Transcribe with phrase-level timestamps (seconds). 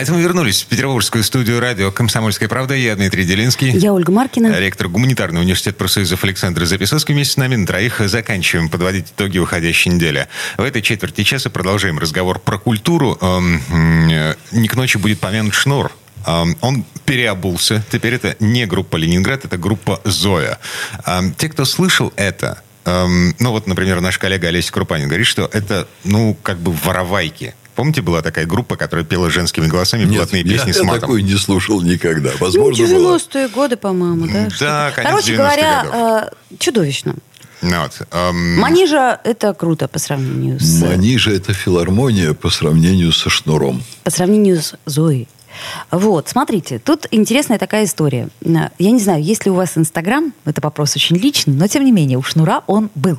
[0.00, 2.72] А это мы вернулись в петербургскую студию радио «Комсомольская правда».
[2.72, 3.68] Я Дмитрий Делинский.
[3.72, 4.58] Я Ольга Маркина.
[4.58, 7.12] Ректор гуманитарного университета профсоюзов Александр Записовский.
[7.12, 10.26] Вместе с нами на троих заканчиваем подводить итоги уходящей недели.
[10.56, 13.18] В этой четверти часа продолжаем разговор про культуру.
[13.20, 14.08] Эм,
[14.52, 15.92] не к ночи будет помянут шнур.
[16.26, 17.84] Эм, он переобулся.
[17.92, 20.58] Теперь это не группа «Ленинград», это группа «Зоя».
[21.04, 25.86] Эм, те, кто слышал это, ну вот, например, наш коллега Олеся Крупанин говорит, что это,
[26.04, 27.54] ну, как бы воровайки.
[27.80, 30.94] Помните, была такая группа, которая пела женскими голосами Нет, блатные песни я с матом?
[30.96, 32.28] Я такой не слушал никогда.
[32.32, 34.48] Ну, Возможно, 90-е годы, по-моему, да?
[34.60, 35.94] Да, конец Короче 90-х говоря, годов.
[35.94, 37.14] э, чудовищно.
[37.62, 40.82] Ну вот, эм, Манижа– это круто по сравнению с...
[40.82, 43.82] Манижа– это филармония по сравнению со шнуром.
[44.04, 45.26] По сравнению с Зоей.
[45.90, 48.28] Вот, смотрите, тут интересная такая история.
[48.42, 51.92] Я не знаю, есть ли у вас Инстаграм, это вопрос очень личный, но тем не
[51.92, 53.18] менее, у Шнура он был.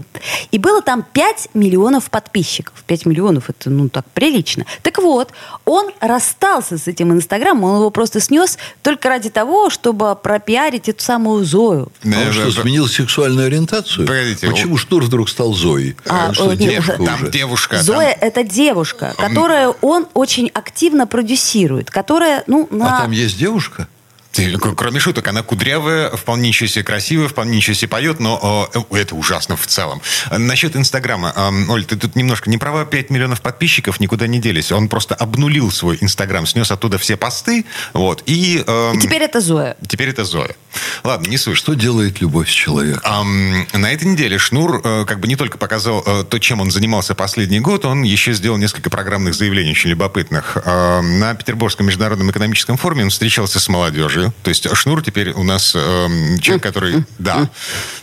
[0.51, 2.83] И было там 5 миллионов подписчиков.
[2.87, 4.65] 5 миллионов, это, ну, так прилично.
[4.81, 5.29] Так вот,
[5.65, 11.03] он расстался с этим Инстаграмом, он его просто снес только ради того, чтобы пропиарить эту
[11.03, 11.91] самую Зою.
[12.03, 14.07] А он что, сменил сексуальную ориентацию?
[14.07, 15.95] Погодите, Почему Шнур вдруг стал Зоей?
[16.07, 17.31] А, Он что, э, нет, девушка там уже?
[17.31, 17.81] девушка.
[17.81, 22.97] Зоя– это девушка, которую он очень активно продюсирует, которая, ну, на...
[22.97, 23.87] А там есть девушка?
[24.33, 29.15] Кроме шуток, она кудрявая, вполне ничего себе красивая, вполне ничего себе поет, но э, это
[29.15, 30.01] ужасно в целом.
[30.31, 31.33] Насчет Инстаграма.
[31.35, 34.71] Эм, Оль, ты тут немножко не права, 5 миллионов подписчиков никуда не делись.
[34.71, 38.63] Он просто обнулил свой Инстаграм, снес оттуда все посты, вот, и...
[38.93, 39.75] И теперь это Зоя.
[39.87, 40.55] теперь это Зоя.
[41.03, 41.57] Ладно, не суть.
[41.57, 43.01] Что делает любовь с человеком?
[43.03, 46.71] Ам, на этой неделе Шнур э, как бы не только показал э, то, чем он
[46.71, 50.57] занимался последний год, он еще сделал несколько программных заявлений очень любопытных.
[50.63, 54.20] Ам, на Петербургском международном экономическом форуме он встречался с молодежью.
[54.43, 57.03] То есть Шнур теперь у нас эм, человек, который...
[57.19, 57.49] Да.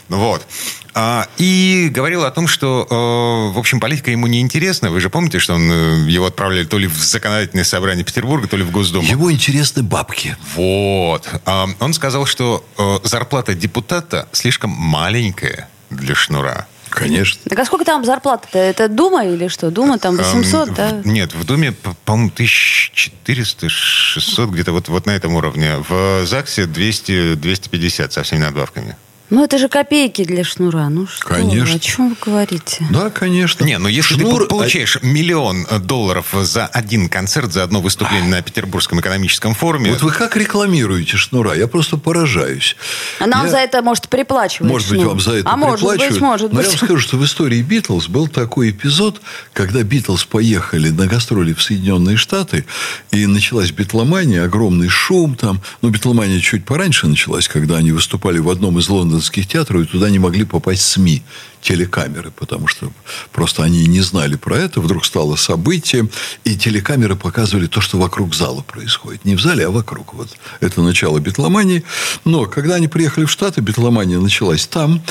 [0.09, 0.45] Вот.
[0.93, 4.89] А, и говорил о том, что, э, в общем, политика ему не интересна.
[4.89, 8.57] Вы же помните, что он, э, его отправляли то ли в законодательное собрание Петербурга, то
[8.57, 9.07] ли в Госдуму.
[9.07, 10.35] Ему интересны бабки.
[10.55, 11.27] Вот.
[11.45, 16.67] А, Он сказал, что э, зарплата депутата слишком маленькая для шнура.
[16.89, 17.41] Конечно.
[17.49, 18.57] Так а сколько там зарплата-то?
[18.57, 19.71] Это Дума или что?
[19.71, 21.01] Дума там 800, Эм, да?
[21.05, 25.77] Нет, в Думе, по- по-моему, 1400, 600, где-то вот, вот на этом уровне.
[25.87, 28.95] В ЗАГСе 200, 250 со всеми надбавками.
[29.29, 30.89] Ну, это же копейки для шнура.
[30.89, 31.65] Ну что, Конечно.
[31.73, 32.87] вы, о чем вы говорите?
[32.89, 33.63] Да, конечно.
[33.63, 37.79] Не, ну если Шнур, ты по- получаешь миллион э, долларов за один концерт, за одно
[37.79, 39.91] выступление на Петербургском экономическом форуме...
[39.91, 41.53] Вот вы как рекламируете Шнура?
[41.55, 42.75] Я просто поражаюсь.
[43.19, 45.09] А нам Я- за это, может, приплачивать Может быть, Шнур.
[45.11, 46.21] вам за это А может быть, приплачивают.
[46.21, 46.79] может Но я быть.
[46.79, 49.21] вам скажу, что в истории Битлз был такой эпизод,
[49.53, 52.65] когда Битлз поехали на гастроли в Соединенные Штаты,
[53.11, 55.61] и началась битломания, огромный шум там.
[55.83, 60.09] Ну, битломания чуть пораньше началась, когда они выступали в одном из лондонских театров, и туда
[60.09, 61.23] не могли попасть СМИ,
[61.61, 62.91] телекамеры, потому что
[63.31, 64.81] просто они не знали про это.
[64.81, 66.07] Вдруг стало событие,
[66.45, 69.25] и телекамеры показывали то, что вокруг зала происходит.
[69.25, 70.13] Не в зале, а вокруг.
[70.13, 70.29] Вот
[70.61, 71.83] это начало битломании.
[72.25, 75.01] Но когда они приехали в Штаты, битломания началась там,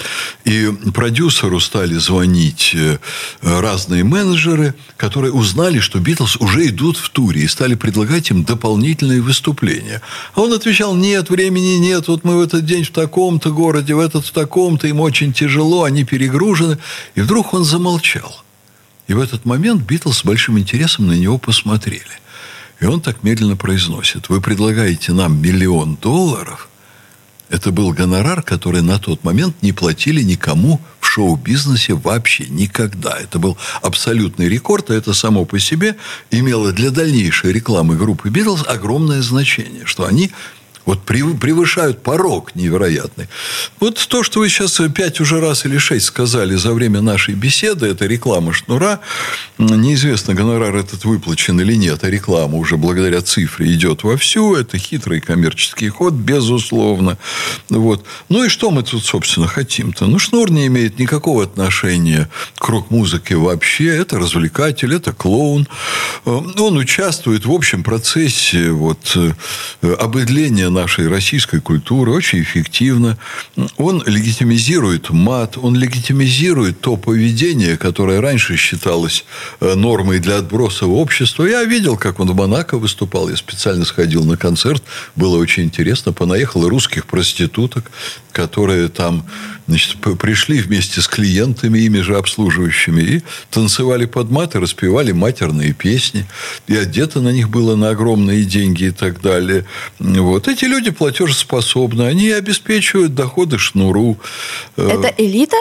[0.44, 2.98] и продюсеру стали звонить э,
[3.42, 9.20] разные менеджеры, которые узнали, что Битлз уже идут в туре, и стали предлагать им дополнительные
[9.20, 10.00] выступления.
[10.34, 14.00] А он отвечал, нет, времени нет, вот мы в этот день в таком-то городе, в
[14.00, 16.78] этот в таком-то, им очень тяжело, они перегружены.
[17.16, 18.44] И вдруг он замолчал.
[19.08, 22.04] И в этот момент Битлз с большим интересом на него посмотрели.
[22.80, 26.68] И он так медленно произносит, вы предлагаете нам миллион долларов,
[27.50, 33.18] это был гонорар, который на тот момент не платили никому в шоу-бизнесе вообще никогда.
[33.18, 35.96] Это был абсолютный рекорд, а это само по себе
[36.30, 40.30] имело для дальнейшей рекламы группы Битлз огромное значение, что они
[40.88, 43.28] вот прев- превышают порог невероятный.
[43.78, 47.88] Вот то, что вы сейчас пять уже раз или шесть сказали за время нашей беседы,
[47.88, 49.00] это реклама шнура.
[49.58, 54.54] Неизвестно, гонорар этот выплачен или нет, а реклама уже благодаря цифре идет вовсю.
[54.54, 57.18] Это хитрый коммерческий ход, безусловно.
[57.68, 58.06] Вот.
[58.30, 60.06] Ну и что мы тут, собственно, хотим-то?
[60.06, 63.88] Ну, шнур не имеет никакого отношения к рок-музыке вообще.
[63.88, 65.68] Это развлекатель, это клоун.
[66.24, 69.14] Э, Он участвует в общем процессе вот,
[69.82, 73.18] э, обыдления нашей российской культуры очень эффективно.
[73.76, 79.24] Он легитимизирует мат, он легитимизирует то поведение, которое раньше считалось
[79.60, 81.44] э, нормой для отброса общества.
[81.46, 83.28] Я видел, как он в Монако выступал.
[83.28, 84.82] Я специально сходил на концерт.
[85.16, 86.12] Было очень интересно.
[86.12, 87.90] Понаехало русских проституток,
[88.32, 89.24] которые там
[89.66, 95.72] значит, пришли вместе с клиентами, ими же обслуживающими, и танцевали под мат и распевали матерные
[95.72, 96.24] песни.
[96.68, 99.64] И одето на них было на огромные деньги и так далее.
[99.98, 100.48] Вот.
[100.58, 102.02] Эти люди платежеспособны.
[102.02, 104.16] Они обеспечивают доходы шнуру.
[104.76, 105.56] Э, это элита?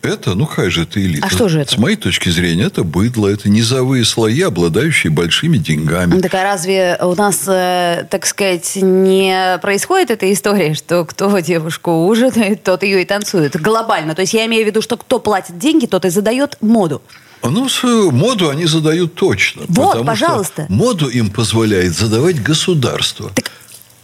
[0.00, 1.26] Это, ну, какая же это элита?
[1.26, 1.74] А что же это?
[1.74, 6.22] С моей точки зрения, это быдло, это низовые слои, обладающие большими деньгами.
[6.22, 12.06] Так а разве у нас, э, так сказать, не происходит эта история, что кто девушку
[12.06, 14.14] ужинает, тот ее и танцует глобально?
[14.14, 17.02] То есть я имею в виду, что кто платит деньги, тот и задает моду.
[17.42, 19.64] Ну, свою моду они задают точно.
[19.68, 20.64] Вот, пожалуйста.
[20.70, 23.30] моду им позволяет задавать государство.
[23.34, 23.50] Так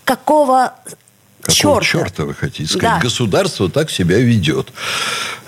[0.06, 0.73] какого
[1.46, 2.04] Какого черта?
[2.06, 2.98] черта вы хотите сказать?
[2.98, 3.00] Да.
[3.00, 4.72] Государство так себя ведет.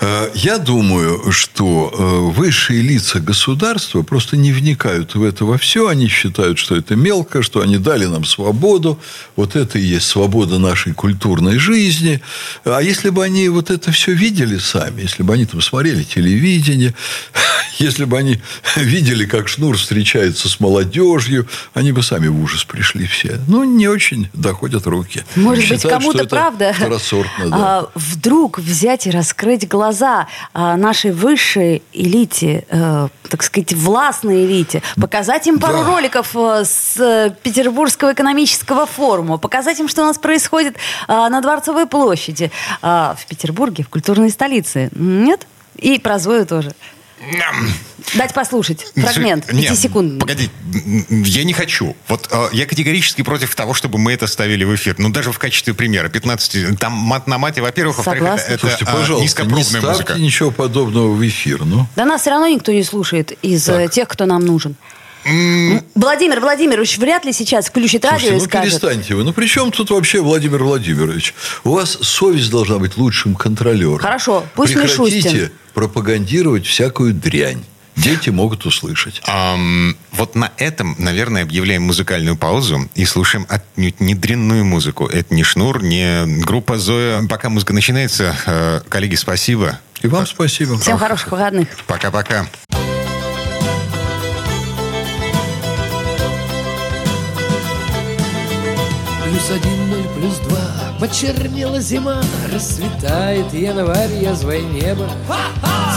[0.01, 5.89] Э, я думаю, что э, высшие лица государства просто не вникают в это во все.
[5.89, 9.01] Они считают, что это мелко, что они дали нам свободу.
[9.37, 12.21] Вот это и есть свобода нашей культурной жизни.
[12.65, 16.95] А если бы они вот это все видели сами, если бы они там смотрели телевидение,
[17.79, 18.41] если бы они
[18.77, 23.41] видели, как Шнур встречается с молодежью, они бы сами в ужас пришли все.
[23.49, 25.25] Ну, не очень доходят руки.
[25.35, 27.57] Может быть, кому-то правда второсортно, да.
[27.57, 34.83] а, вдруг взять и раскрыть глаза а, нашей высшей элите, э, так сказать, властной элите,
[35.01, 35.85] показать им пару Да.
[35.85, 40.77] роликов э, с Петербургского экономического форума, показать им, что у нас происходит
[41.07, 42.51] а, на Дворцовой площади,
[42.83, 44.91] а, в Петербурге, в культурной столице.
[44.95, 45.47] Нет?
[45.77, 46.73] И про Зою тоже.
[48.15, 50.19] Дать послушать фрагмент, Нет, пятисекундный.
[50.21, 50.51] Погоди,
[51.11, 51.97] я не хочу.
[52.09, 54.95] Вот э, я категорически против того, чтобы мы это ставили в эфир.
[54.99, 56.09] Ну, даже в качестве примера.
[56.09, 59.89] 15, там мат на мате, во-первых, во-вторых, это, это Слушайте, а, пожалуйста, не низкопробная ставьте
[59.89, 60.15] музыка.
[60.15, 61.65] ничего подобного в эфир.
[61.65, 61.87] Ну.
[61.97, 63.93] Да нас все равно никто не слушает из э, Так.
[63.93, 64.77] тех, кто нам нужен.
[65.95, 68.71] Владимир Владимирович вряд ли сейчас включит радио Слушайте, и ну скажет.
[68.71, 69.25] перестаньте вы.
[69.25, 71.35] Ну при чем тут вообще Владимир Владимирович?
[71.65, 73.99] У вас совесть должна быть лучшим контролером.
[73.99, 75.51] Хорошо, пусть Прекратите Мишустин.
[75.75, 77.63] пропагандировать всякую дрянь.
[77.97, 79.21] Дети могут услышать.
[79.27, 85.07] Ам, вот на этом, наверное, объявляем музыкальную паузу и слушаем отнюдь не дрянную музыку.
[85.07, 87.27] Это не Шнур, не группа Зоя.
[87.29, 89.81] Пока музыка начинается, э, коллеги, спасибо.
[90.01, 90.79] И вам спасибо.
[90.79, 91.67] Всем хороших выходных.
[91.89, 92.47] Пока-пока.
[99.29, 100.59] Плюс один, ноль, плюс два.
[100.99, 105.07] Почернела зима, рассветает январь, язвое небо.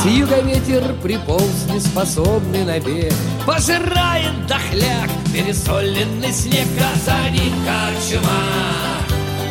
[0.01, 3.13] С юга ветер приполз, неспособный на бег.
[3.45, 8.44] Пожирает дохляк, пересоленный снег А за ним как чума.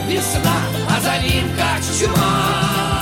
[0.09, 0.56] Весна,
[0.87, 3.00] а за ним как чума.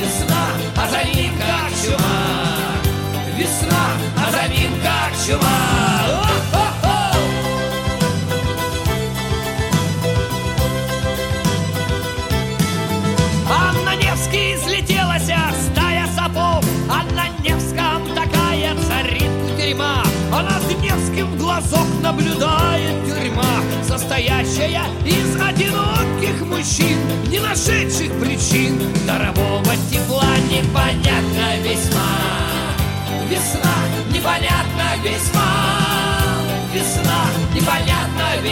[0.00, 0.46] Весна,
[0.76, 2.62] а за ним как чума.
[3.36, 5.61] Весна, а за ним как чума
[21.52, 32.12] глазок наблюдает тюрьма, Состоящая из одиноких мужчин, Не нашедших причин Дарового тепла непонятно весьма.
[33.28, 33.76] Весна
[34.14, 35.42] непонятно весьма,
[36.74, 38.51] Весна непонятно весьма,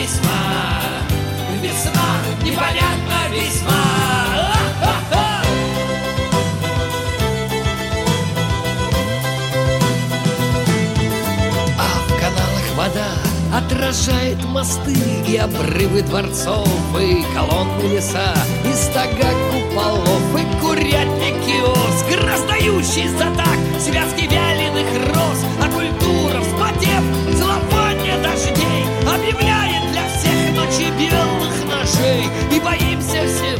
[13.80, 14.94] отражает мосты
[15.26, 16.68] и обрывы дворцов,
[17.00, 25.44] и колонны леса, и стога куполов, и курятник киоск, раздающий за так связки вяленых роз,
[25.62, 27.02] а культура, вспотев,
[27.38, 33.56] целлофане дождей, объявляет для всех ночи белых ножей, и боимся все,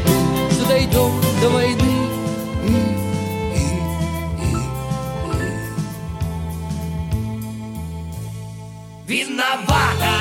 [0.52, 2.00] что дойдем до войны.
[9.06, 10.19] Виновата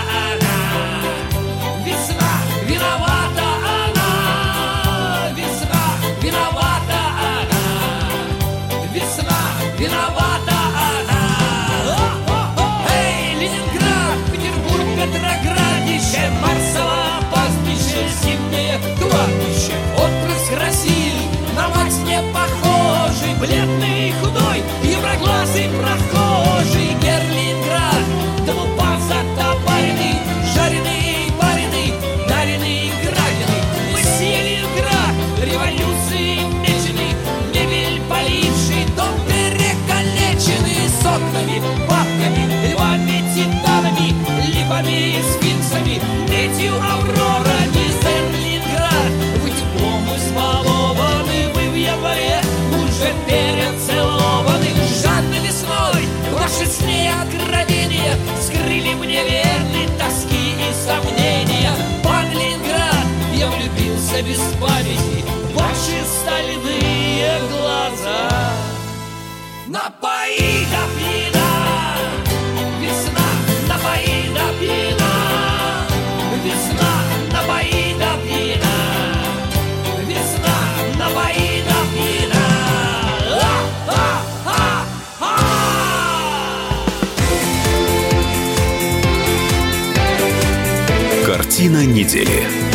[91.60, 92.69] Картина недели.